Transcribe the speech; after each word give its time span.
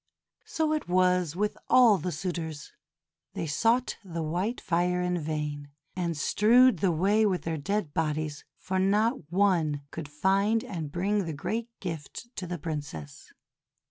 So 0.45 0.73
it 0.73 0.89
was 0.89 1.35
with 1.35 1.55
all 1.69 1.99
the 1.99 2.11
suitors, 2.11 2.71
they 3.35 3.45
sought 3.45 3.97
the 4.03 4.23
white 4.23 4.59
fire 4.59 4.99
in 4.99 5.19
vain, 5.19 5.69
and 5.95 6.17
strewed 6.17 6.79
the 6.79 6.91
way 6.91 7.23
with 7.23 7.43
their 7.43 7.55
dead 7.59 7.93
bodies; 7.93 8.43
for 8.57 8.79
not 8.79 9.31
one 9.31 9.83
could 9.91 10.07
find 10.09 10.63
and 10.63 10.91
bring 10.91 11.25
the 11.25 11.33
great 11.33 11.69
gift 11.79 12.35
to 12.37 12.47
the 12.47 12.57
Princess. 12.57 13.31